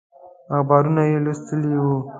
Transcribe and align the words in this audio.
اخبارونه 0.55 1.01
یې 1.09 1.17
لوستي 1.23 1.57
وو. 1.83 1.97